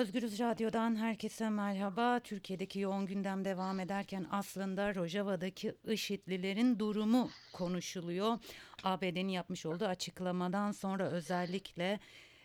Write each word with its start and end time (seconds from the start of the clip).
Özgürüz 0.00 0.40
Radyo'dan 0.40 0.96
herkese 0.96 1.48
merhaba. 1.48 2.20
Türkiye'deki 2.20 2.80
yoğun 2.80 3.06
gündem 3.06 3.44
devam 3.44 3.80
ederken 3.80 4.26
aslında 4.30 4.94
Rojava'daki 4.94 5.74
IŞİD'lilerin 5.88 6.78
durumu 6.78 7.30
konuşuluyor. 7.52 8.38
ABD'nin 8.84 9.28
yapmış 9.28 9.66
olduğu 9.66 9.84
açıklamadan 9.84 10.72
sonra 10.72 11.10
özellikle 11.10 12.00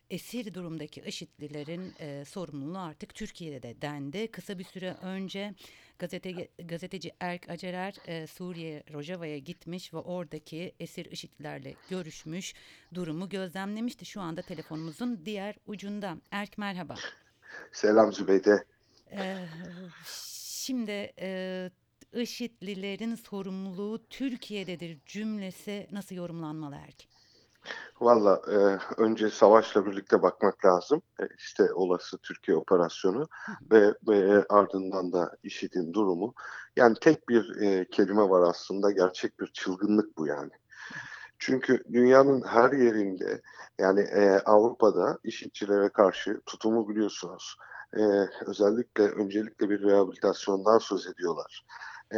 esir 0.10 0.54
durumdaki 0.54 1.02
IŞİD'lilerin 1.02 1.94
e, 1.99 2.26
sorumluluğu 2.26 2.79
artık 2.79 3.15
Türkiye'de 3.15 3.64
de 3.64 3.82
dendi. 3.82 4.28
Kısa 4.32 4.60
bir 4.60 4.64
süre 4.64 4.94
önce 5.02 5.54
gazete, 6.00 6.50
gazeteci 6.58 7.12
Erk 7.20 7.50
Acerer 7.50 7.96
e, 8.08 8.28
Suriye 8.28 8.84
Rojava'ya 8.94 9.38
gitmiş 9.38 9.94
ve 9.94 9.98
oradaki 9.98 10.76
esir 10.80 11.06
IŞİD'lilerle 11.06 11.74
görüşmüş, 11.90 12.54
durumu 12.94 13.30
gözlemlemişti. 13.30 14.06
Şu 14.06 14.22
anda 14.22 14.42
telefonumuzun 14.42 15.26
diğer 15.26 15.56
ucunda. 15.68 16.18
Erk 16.32 16.58
merhaba. 16.58 16.96
Selam 17.72 18.14
Zübeyde. 18.14 18.66
Ee, 19.12 19.38
şimdi 20.05 21.13
e, 21.20 21.70
IŞİD'lilerin 22.13 23.16
sorumluluğu 23.16 24.08
Türkiye'dedir 24.09 25.00
cümlesi 25.05 25.88
nasıl 25.91 26.16
yorumlanmalı 26.16 26.76
Erk? 26.76 27.08
Valla 28.02 28.41
e, 28.52 28.58
önce 29.02 29.30
savaşla 29.30 29.86
birlikte 29.86 30.22
bakmak 30.22 30.66
lazım. 30.66 31.02
E, 31.20 31.23
işte 31.38 31.73
olası 31.73 32.18
Türkiye 32.18 32.58
operasyonu 32.58 33.27
ve, 33.72 33.94
ve 34.08 34.46
ardından 34.49 35.13
da 35.13 35.32
IŞİD'in 35.44 35.94
durumu. 35.94 36.34
Yani 36.76 36.96
tek 37.02 37.30
bir 37.30 37.62
e, 37.62 37.85
kelime 37.90 38.30
var 38.30 38.49
aslında 38.49 38.91
gerçek 38.91 39.40
bir 39.40 39.48
çılgınlık 39.48 40.18
bu 40.18 40.27
yani. 40.27 40.52
Çünkü 41.45 41.84
dünyanın 41.94 42.41
her 42.41 42.72
yerinde 42.72 43.41
yani 43.80 43.99
e, 44.02 44.40
Avrupa'da 44.45 45.17
işitçilere 45.23 45.90
karşı 45.90 46.41
tutumu 46.45 46.90
biliyorsunuz. 46.90 47.58
E, 47.98 48.02
özellikle 48.45 49.04
öncelikle 49.04 49.70
bir 49.70 49.81
rehabilitasyondan 49.81 50.77
söz 50.77 51.08
ediyorlar. 51.08 51.66
E, 52.12 52.18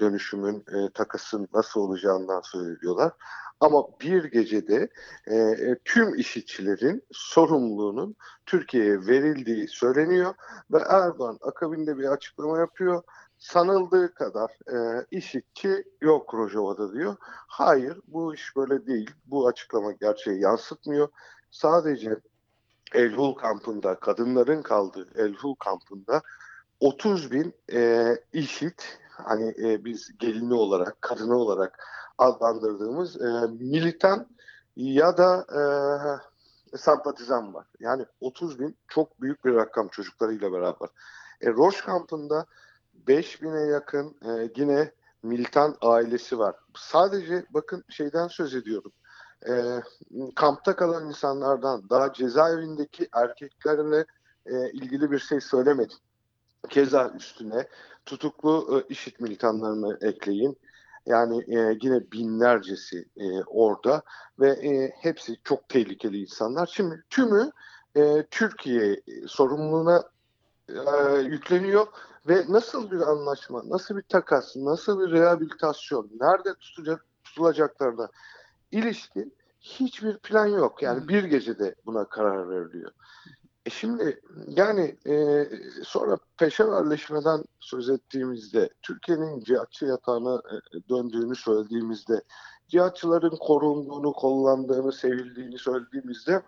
dönüşümün, 0.00 0.56
e, 0.56 0.90
takasın 0.94 1.48
nasıl 1.54 1.80
olacağından 1.80 2.40
söz 2.40 2.68
ediyorlar. 2.68 3.12
Ama 3.60 3.84
bir 4.00 4.24
gecede 4.24 4.88
e, 5.26 5.36
e, 5.36 5.78
tüm 5.84 6.14
işitçilerin 6.14 7.02
sorumluluğunun 7.12 8.16
Türkiye'ye 8.46 9.06
verildiği 9.06 9.68
söyleniyor 9.68 10.34
ve 10.72 10.78
Erdoğan 10.88 11.38
akabinde 11.42 11.98
bir 11.98 12.04
açıklama 12.04 12.58
yapıyor. 12.58 13.02
Sanıldığı 13.40 14.14
kadar 14.14 14.50
e, 14.72 15.06
işitçi 15.10 15.84
yok 16.00 16.34
Rojava'da 16.34 16.92
diyor. 16.92 17.16
Hayır 17.48 18.00
bu 18.06 18.34
iş 18.34 18.56
böyle 18.56 18.86
değil. 18.86 19.10
Bu 19.26 19.46
açıklama 19.46 19.92
gerçeği 19.92 20.40
yansıtmıyor. 20.40 21.08
Sadece 21.50 22.20
Elhul 22.94 23.34
kampında, 23.34 23.94
kadınların 23.94 24.62
kaldığı 24.62 25.08
Elhul 25.14 25.54
kampında 25.54 26.22
30 26.80 27.32
bin 27.32 27.54
e, 27.72 28.16
işit, 28.32 28.98
hani 29.10 29.54
e, 29.58 29.84
biz 29.84 30.18
gelini 30.18 30.54
olarak, 30.54 31.02
kadını 31.02 31.36
olarak 31.36 31.86
adlandırdığımız 32.18 33.20
e, 33.20 33.46
militan 33.60 34.26
ya 34.76 35.16
da 35.16 35.46
e, 36.72 36.76
sempatizan 36.76 37.54
var. 37.54 37.66
Yani 37.80 38.04
30 38.20 38.60
bin 38.60 38.76
çok 38.88 39.20
büyük 39.20 39.44
bir 39.44 39.54
rakam 39.54 39.88
çocuklarıyla 39.88 40.52
beraber. 40.52 40.88
E, 41.40 41.50
Roş 41.50 41.80
kampında 41.80 42.46
5 43.06 43.42
bine 43.42 43.60
yakın 43.60 44.16
e, 44.24 44.50
yine 44.56 44.92
militan 45.22 45.76
ailesi 45.80 46.38
var. 46.38 46.54
Sadece 46.76 47.44
bakın 47.50 47.84
şeyden 47.88 48.28
söz 48.28 48.54
ediyorum. 48.54 48.92
E, 49.48 49.52
kampta 50.34 50.76
kalan 50.76 51.08
insanlardan 51.08 51.90
daha 51.90 52.12
cezaevindeki 52.12 53.08
erkeklerle 53.12 54.04
e, 54.46 54.70
ilgili 54.70 55.10
bir 55.10 55.18
şey 55.18 55.40
söylemedim. 55.40 55.96
Keza 56.68 57.08
üstüne 57.08 57.66
tutuklu 58.06 58.78
e, 58.78 58.92
IŞİD 58.92 59.14
militanlarını 59.20 59.98
ekleyin. 60.00 60.58
Yani 61.06 61.44
e, 61.48 61.78
yine 61.82 62.12
binlercesi 62.12 63.08
e, 63.16 63.42
orada 63.42 64.02
ve 64.40 64.50
e, 64.50 64.92
hepsi 65.00 65.36
çok 65.44 65.68
tehlikeli 65.68 66.20
insanlar. 66.20 66.66
Şimdi 66.66 67.04
tümü 67.10 67.50
e, 67.96 68.26
Türkiye 68.30 69.00
sorumluluğuna 69.26 70.02
e, 70.68 71.18
yükleniyor 71.20 71.86
ve 72.28 72.44
nasıl 72.48 72.90
bir 72.90 73.00
anlaşma, 73.00 73.62
nasıl 73.68 73.96
bir 73.96 74.02
takas, 74.02 74.56
nasıl 74.56 75.00
bir 75.00 75.10
rehabilitasyon, 75.10 76.10
nerede 76.20 76.54
tutacak, 76.54 77.06
tutulacaklarına 77.24 78.08
ilişkin 78.72 79.34
hiçbir 79.60 80.18
plan 80.18 80.46
yok. 80.46 80.82
Yani 80.82 81.08
bir 81.08 81.24
gecede 81.24 81.74
buna 81.86 82.04
karar 82.04 82.50
veriliyor. 82.50 82.90
E 83.66 83.70
şimdi 83.70 84.20
yani 84.48 84.96
e, 85.06 85.46
sonra 85.84 86.18
peşeverleşmeden 86.38 87.44
söz 87.60 87.90
ettiğimizde 87.90 88.70
Türkiye'nin 88.82 89.40
cihatçı 89.40 89.86
yatağına 89.86 90.34
e, 90.36 90.88
döndüğünü 90.88 91.36
söylediğimizde 91.36 92.22
cihatçıların 92.68 93.36
korunduğunu, 93.40 94.12
kollandığını, 94.12 94.92
sevildiğini 94.92 95.58
söylediğimizde 95.58 96.42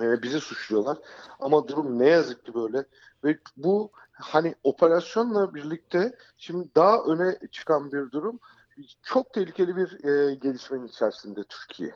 e, 0.00 0.22
bizi 0.22 0.40
suçluyorlar. 0.40 0.98
Ama 1.40 1.68
durum 1.68 1.98
ne 1.98 2.06
yazık 2.06 2.46
ki 2.46 2.54
böyle 2.54 2.84
ve 3.24 3.38
bu 3.56 3.90
hani 4.12 4.54
operasyonla 4.64 5.54
birlikte 5.54 6.16
şimdi 6.36 6.68
daha 6.74 7.02
öne 7.02 7.38
çıkan 7.50 7.92
bir 7.92 8.10
durum 8.10 8.40
çok 9.02 9.32
tehlikeli 9.32 9.76
bir 9.76 10.04
e, 10.04 10.34
gelişmenin 10.34 10.86
içerisinde 10.86 11.44
Türkiye. 11.48 11.94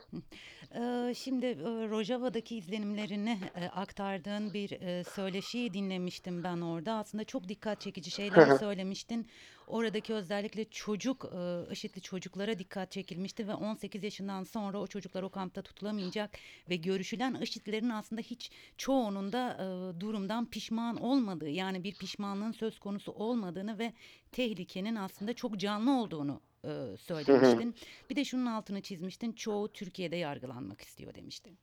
Eee, 0.75 1.13
şimdi, 1.15 1.45
eee, 1.45 1.89
Rojava'daki 1.89 2.57
izlenimlerini, 2.57 3.39
eee, 3.57 3.69
aktardığın 3.75 4.53
bir, 4.53 4.69
söyleşiyi 5.03 5.73
dinlemiştim 5.73 6.43
ben 6.43 6.61
orada. 6.61 6.93
Aslında 6.93 7.23
çok 7.23 7.47
dikkat 7.49 7.81
çekici 7.81 8.11
şeyler 8.11 8.57
söylemiştin. 8.57 9.27
Oradaki 9.67 10.13
özellikle 10.13 10.65
çocuk, 10.69 11.25
eee, 11.33 11.71
IŞİD'li 11.71 12.01
çocuklara 12.01 12.59
dikkat 12.59 12.91
çekilmişti 12.91 13.47
ve 13.47 13.53
18 13.53 14.03
yaşından 14.03 14.43
sonra 14.43 14.79
o 14.79 14.87
çocuklar 14.87 15.23
o 15.23 15.29
kampta 15.29 15.61
tutulamayacak 15.61 16.37
ve 16.69 16.75
görüşülen 16.75 17.33
IŞİD'lilerin 17.41 17.89
aslında 17.89 18.21
hiç 18.21 18.51
çoğunun 18.77 19.33
da, 19.33 19.57
eee, 19.59 19.99
durumdan 20.01 20.49
pişman 20.49 20.97
olmadığı, 20.97 21.49
yani 21.49 21.83
bir 21.83 21.95
pişmanlığın 21.95 22.51
söz 22.51 22.79
konusu 22.79 23.11
olmadığını 23.11 23.79
ve 23.79 23.93
tehlikenin 24.31 24.95
aslında 24.95 25.33
çok 25.33 25.57
canlı 25.57 25.91
olduğunu 26.01 26.41
e, 26.65 26.97
söylemiştin. 26.97 27.75
Bir 28.09 28.15
de 28.15 28.25
şunun 28.25 28.45
altını 28.45 28.81
çizmiştin. 28.81 29.31
Çoğu 29.31 29.73
Türkiye'de 29.73 30.15
yargılanmak 30.15 30.81
istiyor 30.81 31.13
demiştin. 31.15 31.57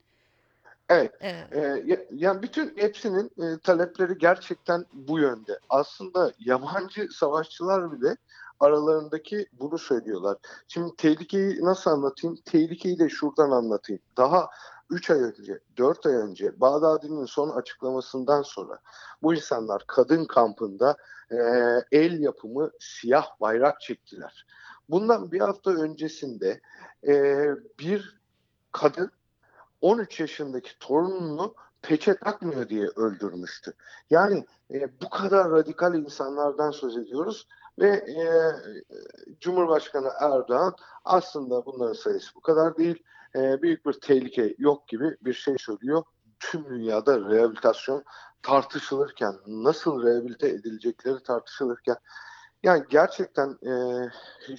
Evet. 0.89 1.13
Evet. 1.21 1.53
Ee, 1.53 2.07
yani 2.11 2.43
bütün 2.43 2.77
hepsinin 2.77 3.31
e, 3.43 3.59
talepleri 3.59 4.19
gerçekten 4.19 4.85
bu 4.93 5.19
yönde. 5.19 5.59
Aslında 5.69 6.33
yabancı 6.39 7.09
savaşçılar 7.13 7.93
bile 7.93 8.17
aralarındaki 8.61 9.47
bunu 9.53 9.79
söylüyorlar. 9.79 10.37
Şimdi 10.69 10.97
tehlikeyi 10.97 11.65
nasıl 11.65 11.91
anlatayım? 11.91 12.37
Tehlikeyi 12.45 12.99
de 12.99 13.09
şuradan 13.09 13.51
anlatayım. 13.51 14.03
Daha 14.17 14.49
3 14.91 15.11
ay 15.11 15.23
önce, 15.23 15.59
4 15.77 16.07
ay 16.07 16.15
önce 16.15 16.61
Bağdadi'nin 16.61 17.25
son 17.25 17.51
açıklamasından 17.51 18.43
sonra 18.43 18.79
bu 19.23 19.35
insanlar 19.35 19.85
kadın 19.87 20.25
kampında 20.25 20.97
e, 21.31 21.37
el 21.93 22.21
yapımı 22.21 22.71
siyah 22.81 23.41
bayrak 23.41 23.81
çektiler. 23.81 24.47
Bundan 24.89 25.33
bir 25.33 25.41
hafta 25.41 25.71
öncesinde 25.71 26.61
e, 27.07 27.45
bir 27.79 28.21
kadın 28.73 29.11
13 29.85 30.21
yaşındaki 30.21 30.79
torununu 30.79 31.55
peçe 31.83 32.17
takmıyor 32.17 32.69
diye 32.69 32.87
öldürmüştü. 32.87 33.73
Yani 34.11 34.45
e, 34.75 35.01
bu 35.03 35.11
kadar 35.11 35.51
radikal 35.51 35.95
insanlardan 35.95 36.71
söz 36.71 36.97
ediyoruz 36.97 37.47
ve 37.79 37.89
e, 37.89 38.27
Cumhurbaşkanı 39.41 40.11
Erdoğan 40.21 40.75
aslında 41.05 41.67
bunların 41.67 41.93
sayısı 41.93 42.35
bu 42.35 42.41
kadar 42.41 42.77
değil. 42.77 43.03
E, 43.37 43.63
büyük 43.63 43.87
bir 43.87 43.93
tehlike 43.93 44.55
yok 44.59 44.89
gibi 44.89 45.17
bir 45.21 45.33
şey 45.33 45.57
söylüyor. 45.59 46.03
Tüm 46.41 46.65
dünyada 46.65 47.21
rehabilitasyon 47.21 48.05
tartışılırken, 48.43 49.35
nasıl 49.47 50.03
rehabilite 50.03 50.49
edilecekleri 50.49 51.23
tartışılırken 51.23 51.97
yani 52.63 52.85
gerçekten 52.91 53.59
e, 53.67 53.73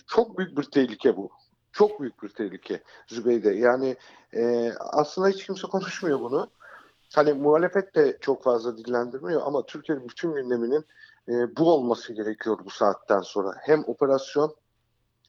çok 0.07 0.37
büyük 0.37 0.57
bir 0.57 0.63
tehlike 0.63 1.17
bu. 1.17 1.31
Çok 1.75 2.01
büyük 2.01 2.23
bir 2.23 2.29
tehlike 2.29 2.83
Zübeyde. 3.07 3.53
Yani 3.53 3.95
e, 4.33 4.71
aslında 4.79 5.27
hiç 5.27 5.45
kimse 5.45 5.67
konuşmuyor 5.67 6.19
bunu. 6.19 6.49
Hani 7.15 7.33
muhalefet 7.33 7.95
de 7.95 8.17
çok 8.21 8.43
fazla 8.43 8.77
dillendirmiyor 8.77 9.41
ama 9.45 9.65
Türkiye'nin 9.65 10.09
bütün 10.09 10.33
gündeminin 10.33 10.85
e, 11.29 11.55
bu 11.57 11.73
olması 11.73 12.13
gerekiyor 12.13 12.57
bu 12.65 12.69
saatten 12.69 13.21
sonra. 13.21 13.53
Hem 13.61 13.83
operasyon 13.87 14.55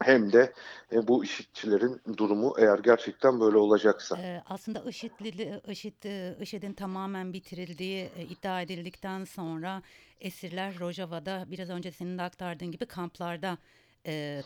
hem 0.03 0.33
de 0.33 0.53
e, 0.93 1.09
bu 1.09 1.25
işitçilerin 1.25 2.01
durumu 2.17 2.55
eğer 2.59 2.79
gerçekten 2.79 3.41
böyle 3.41 3.57
olacaksa. 3.57 4.19
Ee, 4.19 4.43
aslında 4.47 4.81
IŞİD'li, 4.81 5.61
IŞİD, 5.69 6.05
e, 6.05 6.37
IŞİD'in 6.41 6.73
tamamen 6.73 7.33
bitirildiği 7.33 8.11
e, 8.17 8.23
iddia 8.23 8.61
edildikten 8.61 9.25
sonra 9.25 9.83
esirler 10.21 10.81
Rojava'da 10.81 11.45
biraz 11.51 11.71
önce 11.71 11.93
senin 11.93 12.19
de 12.19 12.23
aktardığın 12.23 12.71
gibi 12.71 12.87
kamplarda 12.87 13.59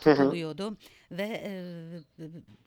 Hı 0.04 0.10
hı. 0.10 0.16
tutuluyordu 0.24 0.76
ve, 1.10 1.26
eee, 1.28 2.26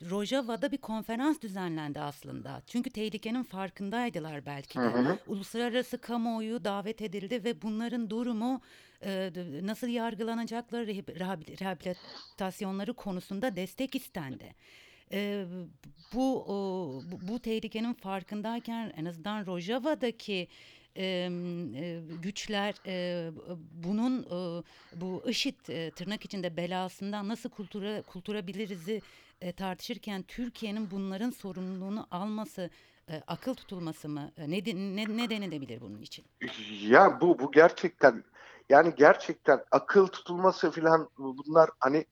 Rojava'da 0.10 0.72
bir 0.72 0.78
konferans 0.78 1.42
düzenlendi 1.42 2.00
aslında. 2.00 2.62
Çünkü 2.68 2.90
tehlikenin 2.90 3.44
farkındaydılar 3.44 4.46
belki 4.46 4.84
de. 4.84 4.98
hı. 4.98 5.20
Uluslararası 5.26 5.98
kamuoyu 6.02 6.66
davet 6.66 7.02
edildi 7.02 7.44
ve 7.44 7.62
bunların 7.62 8.10
durumu, 8.10 8.62
d 9.04 9.68
nasıl 9.68 9.88
yargılanacakları, 9.88 10.88
rehab 10.88 11.08
rehabil 11.20 11.60
rehabilitasyonları 11.60 12.94
konusunda 12.94 13.56
destek 13.56 13.96
istendi. 13.96 14.56
Eee, 15.12 15.46
bu, 16.14 16.44
ooo, 16.44 17.02
bu 17.12 17.28
bu 17.28 17.40
tehlikenin 17.40 17.94
farkındayken 17.94 18.94
en 18.98 19.06
azından 19.06 19.46
Rojava'daki, 19.46 20.48
eee, 20.96 22.02
güçler, 22.16 22.76
b 22.86 23.32
bunun, 23.72 24.26
ııı, 24.32 24.64
bu 24.96 25.24
IŞİD, 25.30 25.60
eee, 25.70 25.92
tırnak 25.92 26.26
içinde 26.26 26.58
belasından 26.58 27.28
nasıl 27.28 27.50
kurtura 27.50 28.04
kurtulabiliriz'i, 28.04 29.02
eee, 29.42 29.52
tartışırken 29.54 30.24
Türkiye'nin 30.24 30.92
bunların 30.92 31.30
sorumluluğunu 31.30 32.08
alması, 32.12 32.70
eee, 33.10 33.24
akıl 33.28 33.54
tutulması 33.54 34.10
mı? 34.10 34.32
Eee, 34.38 34.50
ne 34.52 34.64
ne 34.96 35.18
ne 35.18 35.30
denilebilir 35.30 35.82
bunun 35.82 36.02
için? 36.02 36.26
Ya, 36.90 37.22
bu 37.22 37.40
bu 37.40 37.52
gerçekten, 37.52 38.24
yani, 38.70 38.94
gerçekten 38.98 39.64
akıl 39.72 40.08
tutulması 40.08 40.72
filan 40.72 41.10
bu 41.18 41.38
bunlar, 41.38 41.70
hani, 41.80 42.06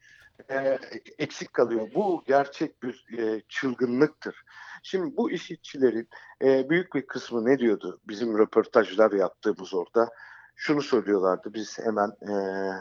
eee, 0.50 0.80
eksik 1.18 1.54
kalıyor. 1.54 1.88
Bu 1.96 2.24
gerçek 2.28 2.84
bir, 2.84 3.06
eee, 3.12 3.42
çılgınlıktır. 3.50 4.44
Şimdi 4.84 5.18
bu 5.18 5.32
IŞİD'çilerin, 5.32 6.10
eee, 6.42 6.66
büyük 6.70 6.96
bir 6.96 7.08
kısmı 7.08 7.46
ne 7.46 7.60
diyordu 7.60 8.00
bizim 8.08 8.38
röportajlar 8.38 9.12
yaptığımız 9.12 9.74
orada? 9.74 10.10
Şunu 10.56 10.82
söylüyorlardı, 10.82 11.54
biz 11.54 11.80
hemen, 11.80 12.12
eee, 12.28 12.72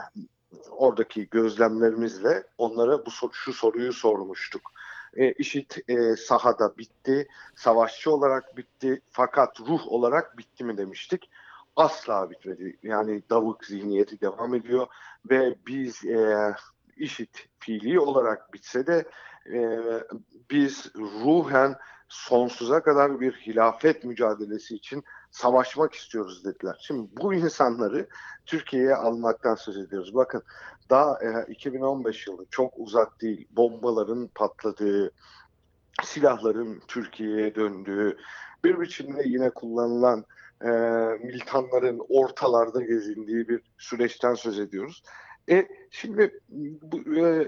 oradaki 0.71 1.29
gözlemlerimizle 1.29 2.43
onlara 2.57 3.05
bu 3.05 3.09
şu 3.31 3.53
soruyu 3.53 3.93
sormuştuk. 3.93 4.71
Eee, 5.15 5.33
IŞİD, 5.37 5.71
eee, 5.87 6.15
sahada 6.15 6.77
bitti, 6.77 7.27
savaşçı 7.55 8.11
olarak 8.11 8.57
bitti 8.57 9.01
fakat 9.09 9.59
ruh 9.59 9.87
olarak 9.87 10.37
bitti 10.37 10.63
mi 10.63 10.77
demiştik. 10.77 11.29
Asla 11.75 12.29
bitmedi. 12.29 12.77
Yani 12.83 13.23
davuk 13.29 13.65
zihniyeti 13.65 14.21
devam 14.21 14.55
ediyor 14.55 14.87
ve 15.29 15.55
biz, 15.67 16.03
eee, 16.03 16.53
IŞİD 17.01 17.35
fiilî 17.59 17.99
olarak 17.99 18.53
bitse 18.53 18.87
de, 18.87 19.05
eee, 19.45 20.03
biz 20.51 20.91
ruhen 20.95 21.75
sonsuza 22.09 22.83
kadar 22.83 23.19
bir 23.19 23.33
hilafet 23.33 24.03
mücadelesi 24.03 24.75
için 24.75 25.03
savaşmak 25.31 25.93
istiyoruz 25.93 26.45
dediler. 26.45 26.77
Şimdi 26.81 27.09
bu 27.21 27.33
insanları 27.33 28.07
Türkiye'ye 28.45 28.95
almaktan 28.95 29.55
söz 29.55 29.77
ediyoruz. 29.77 30.15
Bakın 30.15 30.43
daha, 30.89 31.19
eee, 31.23 31.45
2015 31.49 32.27
yılı 32.27 32.45
çok 32.51 32.73
uzak 32.77 33.21
değil. 33.21 33.47
Bombaların 33.51 34.29
patladığı, 34.35 35.11
silahların 36.03 36.81
Türkiye'ye 36.87 37.55
döndüğü, 37.55 38.17
bir 38.63 38.79
biçimde 38.79 39.21
yine 39.25 39.49
kullanılan, 39.49 40.25
eee, 40.63 41.19
militanların 41.23 42.01
ortalarda 42.09 42.81
gezindiği 42.81 43.47
bir 43.47 43.61
süreçten 43.77 44.33
söz 44.33 44.59
ediyoruz. 44.59 45.03
E, 45.51 45.67
şimdi 45.91 46.39
bu, 46.81 46.99
eee, 47.15 47.47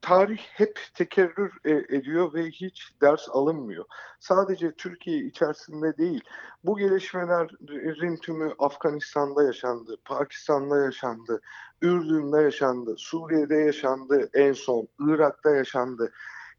tarih 0.00 0.38
hep 0.38 0.80
tekerrür, 0.94 1.52
eee, 1.64 1.84
ediyor 1.88 2.34
ve 2.34 2.44
hiç 2.46 2.92
ders 3.02 3.28
alınmıyor. 3.28 3.84
Sadece 4.20 4.72
Türkiye 4.72 5.18
içerisinde 5.18 5.96
değil, 5.98 6.20
bu 6.64 6.78
gelişmelerin 6.78 8.16
tümü 8.16 8.52
Afganistan'da 8.58 9.42
yaşandı, 9.44 9.96
Pakistan'da 10.04 10.78
yaşandı, 10.84 11.40
Ürdün'de 11.82 12.42
yaşandı, 12.42 12.94
Suriye'de 12.98 13.54
yaşandı 13.56 14.28
en 14.34 14.52
son, 14.52 14.88
Irak'ta 15.00 15.50
yaşandı. 15.50 16.12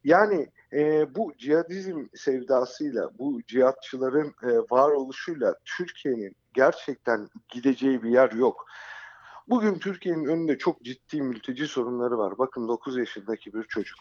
Yani, 0.04 0.46
eee, 0.72 1.06
bu 1.14 1.32
cihadizm 1.38 2.06
sevdasıyla, 2.14 3.10
bu 3.18 3.40
cihatçıların, 3.48 4.34
eee, 4.44 4.58
varoluşuyla 4.70 5.54
Türkiye'nin 5.64 6.36
gerçekten 6.54 7.28
gideceği 7.48 8.02
bir 8.02 8.10
yer 8.10 8.32
yok. 8.32 8.64
Bugün 9.50 9.78
Türkiye'nin 9.78 10.24
önünde 10.24 10.58
çok 10.58 10.82
ciddi 10.82 11.22
mülteci 11.22 11.66
sorunları 11.68 12.18
var. 12.18 12.38
Bakın 12.38 12.68
9 12.68 12.98
yaşındaki 12.98 13.54
bir 13.54 13.62
çocuk 13.62 13.98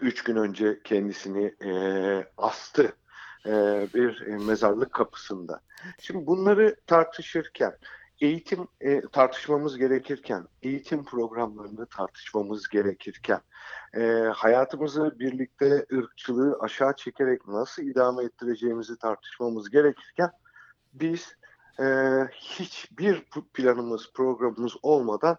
3 0.00 0.24
gün 0.24 0.36
önce 0.36 0.80
kendisini, 0.84 1.54
eee, 1.64 2.32
astı, 2.36 2.82
eee, 3.46 3.88
bir, 3.94 4.20
eee, 4.26 4.36
mezarlık 4.46 4.92
kapısında. 4.92 5.60
Şimdi 6.00 6.26
bunları 6.26 6.76
tartışırken, 6.86 7.72
eğitim, 8.20 8.68
eee, 8.82 9.02
tartışmamız 9.12 9.78
gerekirken, 9.78 10.48
eğitim 10.62 11.04
programlarını 11.04 11.86
tartışmamız 11.86 12.68
gerekirken, 12.68 13.40
eee, 13.96 14.30
hayatımızı 14.34 15.18
birlikte 15.18 15.86
ırkçılığı 15.92 16.58
aşağı 16.60 16.96
çekerek 16.96 17.48
nasıl 17.48 17.82
idame 17.82 18.24
ettireceğimizi 18.24 18.98
tartışmamız 18.98 19.70
gerekirken 19.70 20.30
biz, 20.92 21.36
eee, 21.80 22.28
hiçbir 22.34 23.24
planımız, 23.54 24.10
programımız 24.14 24.72
olmadan 24.82 25.36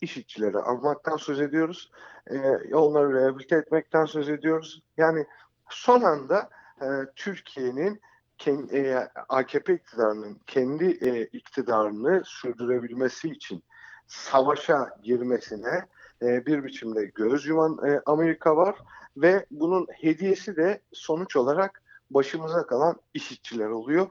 IŞİD'çileri 0.00 0.58
almaktan 0.58 1.16
söz 1.16 1.40
ediyoruz. 1.40 1.90
Eee, 2.30 2.74
onları 2.74 3.14
rehabilite 3.14 3.56
etmekten 3.56 4.04
söz 4.04 4.28
ediyoruz. 4.28 4.82
Yani 4.96 5.26
son 5.70 6.02
anda, 6.02 6.50
eee, 6.82 6.88
Türkiye'nin 7.16 8.00
ken 8.38 8.68
eee, 8.72 9.08
AKP 9.28 9.74
iktidarının 9.74 10.40
kendi, 10.46 10.84
eee, 10.84 11.28
iktidarını 11.32 12.22
sürdürebilmesi 12.24 13.28
için 13.28 13.62
savaşa 14.06 14.88
girmesine, 15.02 15.86
eee, 16.22 16.42
bir 16.46 16.64
biçimde 16.64 17.04
göz 17.14 17.46
yuman, 17.46 17.78
eee, 17.86 18.00
Amerika 18.06 18.56
var 18.56 18.76
ve 19.16 19.46
bunun 19.50 19.86
hediyesi 20.00 20.56
de 20.56 20.82
sonuç 20.92 21.36
olarak 21.36 21.82
başımıza 22.10 22.66
kalan 22.66 22.96
IŞİD'çiler 23.14 23.68
oluyor. 23.68 24.08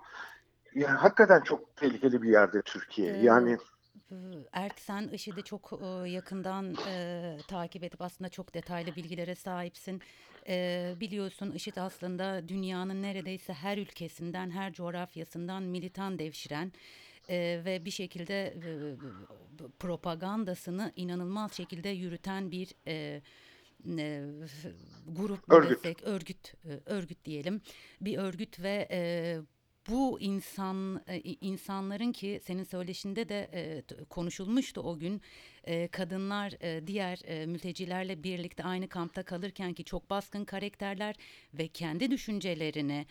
Ya, 0.75 1.03
hakikaten 1.03 1.41
çok 1.41 1.75
tehlikeli 1.75 2.21
bir 2.21 2.29
yerde 2.29 2.62
Türkiye. 2.62 3.13
Eee, 3.13 3.13
Yani 3.18 3.57
ııı, 4.12 4.47
Erk 4.53 4.79
sen 4.81 5.07
IŞİD'i 5.07 5.44
çok, 5.44 5.73
ııı, 5.73 6.07
yakından, 6.07 6.79
eee, 6.85 7.44
takip 7.47 7.83
edip 7.83 8.01
aslında 8.01 8.29
çok 8.29 8.53
detaylı 8.53 8.95
bilgilere 8.95 9.35
sahipsin. 9.35 10.01
Eee, 10.47 10.94
biliyorsun 11.00 11.51
IŞİD 11.51 11.75
aslında 11.77 12.50
dünyanın 12.50 13.01
neredeyse 13.01 13.53
her 13.53 13.77
ülkesinden, 13.77 14.51
her 14.51 14.73
coğrafyasından 14.73 15.63
militan 15.63 16.19
devşiren, 16.19 16.71
eee, 17.29 17.65
ve 17.65 17.85
bir 17.85 17.91
şekilde, 17.91 18.53
b 18.57 19.63
propagandasını 19.79 20.94
inanılmaz 20.95 21.53
şekilde 21.53 21.89
yürüten 21.89 22.51
bir, 22.51 22.74
eee, 22.88 23.21
eee, 23.85 24.25
grup 25.07 25.45
Örgüt. 25.50 25.79
desek, 25.81 26.03
örgüt, 26.03 26.53
eee, 26.65 26.81
örgüt 26.85 27.25
diyelim. 27.25 27.62
Bir 28.01 28.17
örgüt 28.17 28.59
ve, 28.63 28.88
eee, 28.91 29.41
bu 29.89 30.19
insan 30.19 31.01
i 31.23 31.37
insanların 31.41 32.11
ki 32.11 32.39
senin 32.43 32.63
söyleşinde 32.63 33.29
de, 33.29 33.47
t 33.87 33.95
konuşulmuştu 34.03 34.81
o 34.81 35.00
gün, 35.00 35.21
eee, 35.67 35.88
kadınlar, 35.88 36.51
diğer, 36.88 37.45
mültecilerle 37.47 38.23
birlikte 38.23 38.63
aynı 38.63 38.88
kampta 38.89 39.23
kalırken 39.23 39.73
ki 39.73 39.83
çok 39.83 40.09
baskın 40.09 40.45
karakterler 40.45 41.15
ve 41.53 41.67
kendi 41.67 42.11
düşüncelerini, 42.11 43.05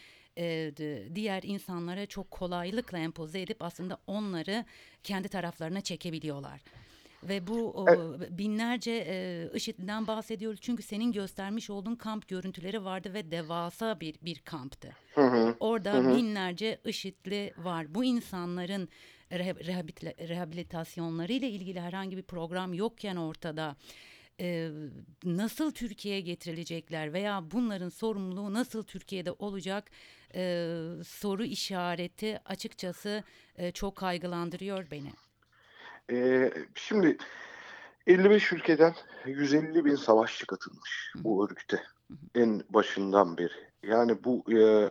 diğer 1.15 1.43
insanlara 1.43 2.07
çok 2.07 2.31
kolaylıkla 2.31 2.99
empoze 2.99 3.41
edip 3.41 3.63
aslında 3.63 3.99
onları 4.07 4.65
kendi 5.03 5.29
taraflarına 5.29 5.81
çekebiliyorlar. 5.81 6.61
Ve 7.23 7.47
bu, 7.47 7.71
E 7.87 7.95
ooo, 7.95 8.21
binlerce, 8.31 8.93
eee, 8.93 9.51
IŞİD'den 9.55 10.07
bahsediyoruz. 10.07 10.61
Çünkü 10.61 10.83
senin 10.83 11.13
göstermiş 11.13 11.71
olduğun 11.71 11.97
kamp 11.97 12.29
görüntüleri 12.29 12.85
vardı 12.85 13.15
ve 13.15 13.31
devasa 13.31 14.01
bir 14.01 14.15
bir 14.23 14.39
kamptı. 14.39 14.97
Hı 15.15 15.21
hı. 15.21 15.57
Hı 15.93 15.99
Orada 15.99 15.99
hı. 15.99 16.23
binlerce 16.23 16.81
IŞİD'li 16.87 17.55
var. 17.57 17.95
Bu 17.95 18.05
insanların 18.05 18.89
rehab 19.33 19.67
rehabitle 19.67 20.15
rehabilitasyonlarıyla 20.29 21.49
ilgili 21.49 21.81
herhangi 21.81 22.17
bir 22.17 22.23
program 22.23 22.75
yokken 22.75 23.17
ortada, 23.17 23.77
eee, 24.39 24.71
nasıl 25.25 25.73
Türkiye'ye 25.73 26.21
getirilecekler 26.21 27.13
veya 27.13 27.51
bunların 27.51 27.89
sorumluluğu 27.89 28.55
nasıl 28.55 28.83
Türkiye'de 28.85 29.33
olacak, 29.33 29.91
eee, 30.35 30.79
soru 31.07 31.45
işareti 31.45 32.41
açıkçası, 32.45 33.25
eee, 33.59 33.73
çok 33.73 33.97
kaygılandırıyor 33.97 34.91
beni. 34.91 35.13
Eee, 36.09 36.53
şimdi 36.75 37.17
55 38.07 38.53
ülkeden 38.53 38.95
150.000 39.27 39.95
savaşçı 39.97 40.47
katılmış 40.47 41.13
bu 41.17 41.45
örgüte 41.45 41.83
en 42.35 42.63
başından 42.71 43.39
beri. 43.39 43.71
Yani 43.83 44.25
bu, 44.25 44.45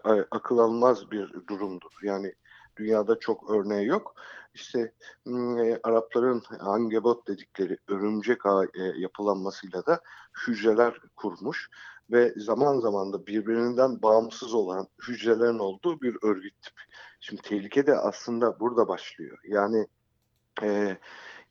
a 0.04 0.16
akıl 0.32 0.58
almaz 0.58 1.12
bir 1.12 1.34
durumdur. 1.50 1.92
Yani 2.04 2.34
dünyada 2.78 3.20
çok 3.20 3.50
örneği 3.52 3.88
yok. 3.88 4.16
İşte, 4.54 4.94
ımm, 5.28 5.58
eee, 5.58 5.80
Arapların 5.84 6.44
ankebut 6.60 7.28
dedikleri 7.28 7.78
örümcek 7.88 8.46
ağı, 8.46 8.68
eee, 8.76 8.94
yapılanmasıyla 8.98 9.86
da 9.86 10.02
hücreler 10.48 10.94
kurmuş 11.16 11.70
ve 12.12 12.34
zaman 12.38 12.80
zaman 12.80 13.14
da 13.14 13.28
birbirinden 13.28 14.02
bağımsız 14.02 14.54
olan 14.54 14.88
hücrelerin 15.08 15.60
olduğu 15.60 16.02
bir 16.02 16.18
örgüt 16.24 16.62
tipi. 16.62 16.82
Şimdi 17.20 17.42
tehlike 17.42 17.88
de 17.88 17.96
aslında 17.96 18.60
burada 18.60 18.88
başlıyor. 18.88 19.38
Yani 19.48 19.88
e, 20.64 20.98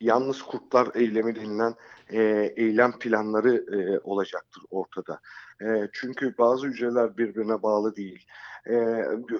yalnız 0.00 0.42
kurtlar 0.42 0.88
eylemi 0.94 1.36
denilen 1.36 1.74
e, 2.12 2.52
eylem 2.56 2.98
planları 2.98 3.56
e, 3.56 3.98
olacaktır 3.98 4.62
ortada. 4.70 5.20
E, 5.62 5.88
çünkü 5.92 6.34
bazı 6.38 6.66
hücreler 6.66 7.16
birbirine 7.16 7.62
bağlı 7.62 7.96
değil. 7.96 8.26
E, 8.66 8.74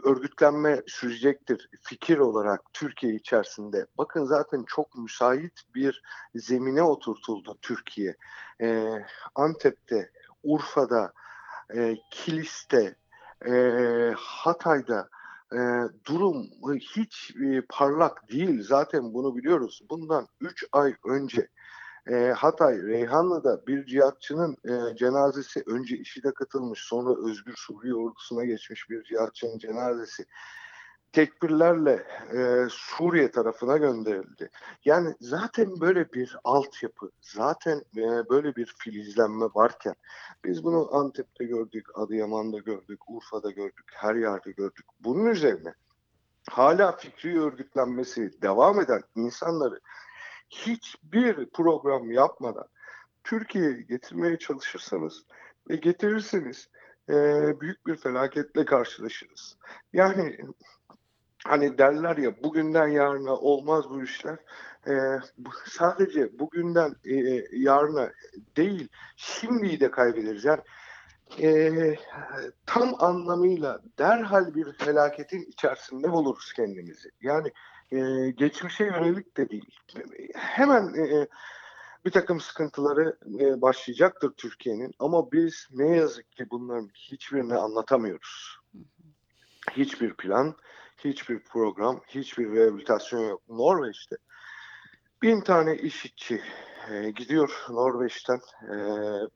örgütlenme 0.04 0.82
sürecektir 0.86 1.70
fikir 1.82 2.18
olarak 2.18 2.60
Türkiye 2.72 3.14
içerisinde. 3.14 3.86
Bakın 3.98 4.24
zaten 4.24 4.64
çok 4.66 4.98
müsait 4.98 5.62
bir 5.74 6.02
zemine 6.34 6.82
oturtuldu 6.82 7.58
Türkiye. 7.62 8.16
E, 8.60 8.92
Antep'te, 9.34 10.10
Urfa'da, 10.42 11.12
e, 11.74 11.96
Kilis'te, 12.10 12.96
e, 13.46 13.52
Hatay'da 14.16 15.08
e, 15.52 15.58
durum 16.06 16.50
hiç 16.96 17.36
e, 17.36 17.62
parlak 17.68 18.28
değil. 18.30 18.62
Zaten 18.62 19.14
bunu 19.14 19.36
biliyoruz. 19.36 19.82
Bundan 19.90 20.28
3 20.40 20.64
ay 20.72 20.94
önce 21.04 21.48
e, 22.10 22.32
Hatay, 22.36 22.82
Reyhanlı'da 22.82 23.66
bir 23.66 23.86
cihatçının 23.86 24.56
e, 24.64 24.96
cenazesi 24.96 25.62
önce 25.66 25.96
IŞİD'e 25.96 26.34
katılmış 26.34 26.80
sonra 26.80 27.28
Özgür 27.30 27.54
Suriye 27.56 27.94
ordusuna 27.94 28.44
geçmiş 28.44 28.90
bir 28.90 29.02
cihatçının 29.04 29.58
cenazesi 29.58 30.26
tekbirlerle 31.12 32.06
e, 32.32 32.68
Suriye 32.70 33.30
tarafına 33.30 33.76
gönderildi. 33.76 34.50
Yani 34.84 35.14
zaten 35.20 35.80
böyle 35.80 36.12
bir 36.12 36.36
altyapı, 36.44 37.10
zaten 37.20 37.82
e, 37.96 38.02
böyle 38.30 38.56
bir 38.56 38.74
filizlenme 38.78 39.44
varken 39.54 39.94
biz 40.44 40.64
bunu 40.64 40.94
Antep'te 40.96 41.44
gördük, 41.44 41.86
Adıyaman'da 41.94 42.58
gördük, 42.58 43.00
Urfa'da 43.08 43.50
gördük, 43.50 43.86
her 43.92 44.14
yerde 44.14 44.50
gördük. 44.50 44.86
Bunun 45.00 45.26
üzerine 45.26 45.74
hala 46.50 46.96
fikri 46.96 47.40
örgütlenmesi 47.42 48.42
devam 48.42 48.80
eden 48.80 49.02
insanları 49.16 49.80
hiçbir 50.50 51.50
program 51.50 52.10
yapmadan 52.10 52.66
Türkiye'ye 53.24 53.82
getirmeye 53.82 54.38
çalışırsanız 54.38 55.24
ve 55.70 55.76
getirirseniz 55.76 56.68
e, 57.08 57.14
büyük 57.60 57.86
bir 57.86 57.96
felaketle 57.96 58.64
karşılaşırız. 58.64 59.56
Yani 59.92 60.38
hani 61.48 61.78
derler 61.78 62.16
ya 62.16 62.42
bugünden 62.42 62.88
yarına 62.88 63.34
olmaz 63.34 63.90
bu 63.90 64.02
işler. 64.02 64.36
E, 64.88 64.92
sadece 65.64 66.38
bugünden 66.38 66.94
e, 67.04 67.14
yarına 67.52 68.10
değil 68.56 68.88
şimdiyi 69.16 69.80
de 69.80 69.90
kaybederiz. 69.90 70.44
Yani 70.44 70.60
e, 71.42 71.70
tam 72.66 72.94
anlamıyla 72.98 73.80
derhal 73.98 74.54
bir 74.54 74.72
felaketin 74.72 75.42
içerisinde 75.42 76.12
buluruz 76.12 76.52
kendimizi. 76.52 77.10
Yani 77.20 77.52
e, 77.92 78.30
geçmişe 78.30 78.84
yönelik 78.84 79.36
de 79.36 79.50
değil. 79.50 79.78
Hemen 80.34 80.94
e, 80.94 81.28
bir 82.04 82.10
takım 82.10 82.40
sıkıntıları 82.40 83.18
e, 83.40 83.62
başlayacaktır 83.62 84.32
Türkiye'nin 84.36 84.94
ama 84.98 85.32
biz 85.32 85.68
ne 85.70 85.96
yazık 85.96 86.32
ki 86.32 86.46
bunların 86.50 86.90
hiçbirini 86.94 87.54
anlatamıyoruz. 87.54 88.58
Hiçbir 89.72 90.14
plan, 90.14 90.54
hiçbir 90.98 91.44
program, 91.44 92.00
hiçbir 92.08 92.52
rehabilitasyon 92.52 93.28
yok. 93.28 93.42
Norveç'te 93.48 94.16
bin 95.22 95.40
tane 95.40 95.76
işçi 95.76 96.42
e, 96.90 97.10
gidiyor 97.10 97.64
Norveç'ten 97.70 98.40
e, 98.62 98.76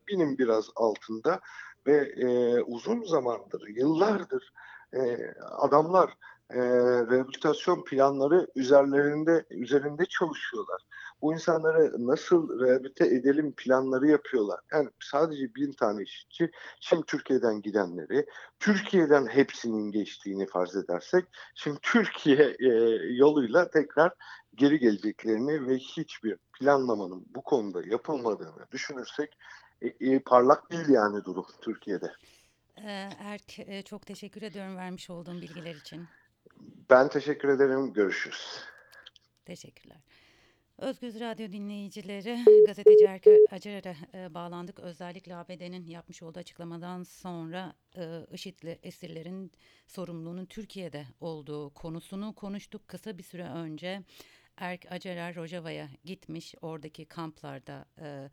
binin 0.08 0.38
biraz 0.38 0.70
altında 0.76 1.40
ve 1.86 1.96
e, 1.96 2.60
uzun 2.62 3.04
zamandır, 3.04 3.68
yıllardır 3.68 4.52
e, 4.94 5.16
adamlar 5.40 6.14
e, 6.52 6.60
rehabilitasyon 7.10 7.84
planları 7.84 8.46
üzerlerinde 8.56 9.44
üzerinde 9.50 10.06
çalışıyorlar. 10.06 10.82
Bu 11.22 11.34
insanları 11.34 12.06
nasıl 12.06 12.60
rehabilite 12.60 13.06
edelim 13.06 13.52
planları 13.56 14.06
yapıyorlar. 14.06 14.60
Yani 14.72 14.88
sadece 15.00 15.54
bin 15.54 15.72
tane 15.72 16.02
işçi, 16.02 16.50
şimdi 16.80 17.02
Türkiye'den 17.06 17.62
gidenleri, 17.62 18.26
Türkiye'den 18.60 19.26
hepsinin 19.26 19.90
geçtiğini 19.90 20.46
farz 20.46 20.76
edersek, 20.76 21.24
şimdi 21.54 21.78
Türkiye 21.82 22.56
e, 22.60 22.68
yoluyla 23.14 23.70
tekrar 23.70 24.12
geri 24.54 24.78
geleceklerini 24.78 25.66
ve 25.68 25.76
hiçbir 25.76 26.36
planlamanın 26.58 27.26
bu 27.34 27.42
konuda 27.42 27.82
yapılmadığını 27.86 28.70
düşünürsek 28.72 29.38
e, 29.82 29.86
e, 29.86 30.18
parlak 30.18 30.70
değil 30.70 30.88
yani 30.88 31.24
durum 31.24 31.46
Türkiye'de. 31.60 32.12
Ee, 32.76 33.08
Erk, 33.20 33.58
e, 33.58 33.82
çok 33.82 34.06
teşekkür 34.06 34.42
ediyorum 34.42 34.76
vermiş 34.76 35.10
olduğun 35.10 35.42
bilgiler 35.42 35.74
için. 35.74 36.08
Ben 36.90 37.08
teşekkür 37.08 37.48
ederim. 37.48 37.92
Görüşürüz. 37.92 38.58
Teşekkürler. 39.44 39.98
Özgüz 40.78 41.20
Radyo 41.20 41.52
dinleyicileri, 41.52 42.38
gazeteci 42.66 43.04
Erk 43.04 43.26
Acar'a 43.50 43.94
e, 44.14 44.34
bağlandık. 44.34 44.80
Özellikle 44.80 45.36
ABD'nin 45.36 45.86
yapmış 45.86 46.22
olduğu 46.22 46.38
açıklamadan 46.38 47.02
sonra 47.02 47.74
e, 47.96 48.26
IŞİD'li 48.32 48.78
esirlerin 48.82 49.52
sorumluluğunun 49.86 50.46
Türkiye'de 50.46 51.06
olduğu 51.20 51.74
konusunu 51.74 52.34
konuştuk. 52.34 52.88
Kısa 52.88 53.18
bir 53.18 53.22
süre 53.22 53.44
önce 53.44 54.02
Erk 54.56 54.92
Acarer 54.92 55.36
Rojava'ya 55.36 55.88
gitmiş, 56.04 56.54
oradaki 56.62 57.04
kamplarda 57.04 57.84
e, 58.00 58.30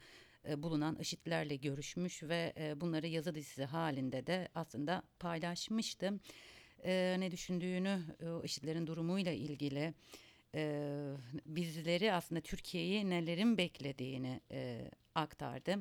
e, 0.50 0.63
bulunan 0.63 0.95
IŞİD'lerle 0.95 1.55
görüşmüş 1.55 2.24
ve 2.24 2.53
e, 2.57 2.81
bunları 2.81 3.07
yazı 3.07 3.36
dizisi 3.36 3.65
halinde 3.65 4.27
de 4.27 4.48
aslında 4.55 5.03
paylaşmıştı. 5.19 6.13
E, 6.86 7.15
ne 7.19 7.31
düşündüğünü, 7.31 8.00
e, 8.21 8.45
IŞİD'lerin 8.45 8.88
durumuyla 8.88 9.31
ilgili 9.31 9.93
e, 10.55 11.13
bizleri 11.45 12.13
aslında 12.13 12.41
Türkiye'yi 12.41 13.09
nelerin 13.09 13.57
beklediğini 13.57 14.41
e, 14.51 14.91
aktardı. 15.15 15.75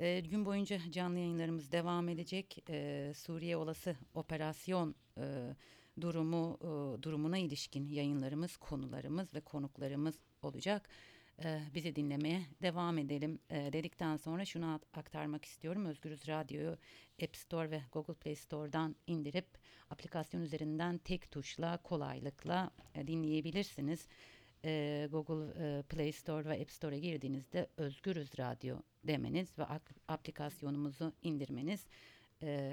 E, 0.00 0.20
gün 0.20 0.44
boyunca 0.44 0.78
canlı 0.90 1.18
yayınlarımız 1.18 1.72
devam 1.72 2.08
edecek. 2.08 2.64
E, 2.68 3.12
Suriye 3.16 3.56
olası 3.56 3.96
operasyon 4.14 4.94
e, 5.18 5.54
durumu 6.00 6.58
e, 6.60 7.02
durumuna 7.02 7.38
ilişkin 7.38 7.86
yayınlarımız, 7.86 8.56
konularımız 8.56 9.34
ve 9.34 9.40
konuklarımız 9.40 10.14
olacak. 10.42 10.88
Bizi 11.74 11.96
dinlemeye 11.96 12.42
devam 12.62 12.98
edelim 12.98 13.38
dedikten 13.50 14.16
sonra 14.16 14.44
şunu 14.44 14.80
aktarmak 14.94 15.44
istiyorum. 15.44 15.84
Özgürüz 15.86 16.28
Radyo'yu 16.28 16.76
App 17.22 17.36
Store 17.36 17.70
ve 17.70 17.82
Google 17.92 18.14
Play 18.14 18.34
Store'dan 18.34 18.96
indirip 19.06 19.46
aplikasyon 19.90 20.42
üzerinden 20.42 20.98
tek 20.98 21.30
tuşla 21.30 21.76
kolaylıkla 21.76 22.70
dinleyebilirsiniz. 23.06 24.06
Google 25.10 25.82
Play 25.82 26.12
Store 26.12 26.44
ve 26.44 26.60
App 26.62 26.70
Store'a 26.70 26.98
girdiğinizde 26.98 27.68
Özgürüz 27.76 28.38
Radyo 28.38 28.78
demeniz 29.04 29.58
ve 29.58 29.64
aplikasyonumuzu 30.08 31.12
indirmeniz 31.22 31.86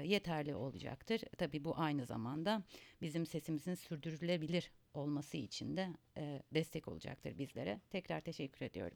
yeterli 0.04 0.54
olacaktır. 0.54 1.20
Tabii 1.38 1.64
bu 1.64 1.78
aynı 1.78 2.06
zamanda 2.06 2.62
bizim 3.00 3.26
sesimizin 3.26 3.74
sürdürülebilir 3.74 4.70
olması 4.96 5.36
için 5.36 5.76
de 5.76 5.88
destek 6.54 6.88
olacaktır 6.88 7.38
bizlere. 7.38 7.80
Tekrar 7.90 8.20
teşekkür 8.20 8.66
ediyorum. 8.66 8.94